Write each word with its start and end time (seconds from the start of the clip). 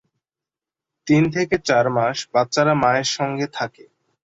তিন 1.07 1.23
থেকে 1.35 1.55
চার 1.67 1.85
মাস 1.95 2.17
বাচ্চারা 2.33 2.73
মায়ের 2.83 3.09
সঙ্গে 3.17 3.47
থাকে। 3.57 3.83